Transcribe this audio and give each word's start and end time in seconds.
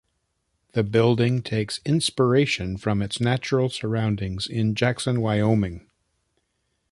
The 0.71 0.81
building 0.81 1.43
takes 1.43 1.79
inspiration 1.85 2.75
from 2.77 3.03
its 3.03 3.21
natural 3.21 3.69
surroundings 3.69 4.47
in 4.47 4.73
Jackson, 4.73 5.21
Wyoming. 5.21 5.87